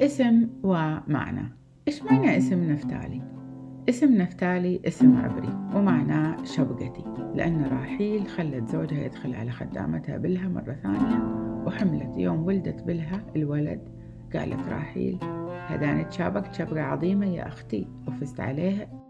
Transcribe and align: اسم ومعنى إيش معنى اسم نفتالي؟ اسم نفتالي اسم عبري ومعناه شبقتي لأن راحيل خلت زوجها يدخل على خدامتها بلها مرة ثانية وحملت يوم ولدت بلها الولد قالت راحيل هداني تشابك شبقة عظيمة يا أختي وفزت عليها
اسم 0.00 0.48
ومعنى 0.62 1.52
إيش 1.88 2.02
معنى 2.02 2.36
اسم 2.36 2.72
نفتالي؟ 2.72 3.22
اسم 3.88 4.14
نفتالي 4.14 4.80
اسم 4.86 5.16
عبري 5.16 5.58
ومعناه 5.74 6.44
شبقتي 6.44 7.04
لأن 7.34 7.64
راحيل 7.64 8.26
خلت 8.26 8.68
زوجها 8.68 9.04
يدخل 9.04 9.34
على 9.34 9.50
خدامتها 9.50 10.16
بلها 10.16 10.48
مرة 10.48 10.72
ثانية 10.72 11.22
وحملت 11.66 12.16
يوم 12.16 12.44
ولدت 12.44 12.82
بلها 12.82 13.22
الولد 13.36 13.80
قالت 14.34 14.68
راحيل 14.68 15.18
هداني 15.48 16.04
تشابك 16.04 16.54
شبقة 16.54 16.80
عظيمة 16.80 17.26
يا 17.26 17.48
أختي 17.48 17.88
وفزت 18.08 18.40
عليها 18.40 19.07